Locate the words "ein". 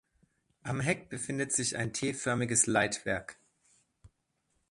1.77-1.93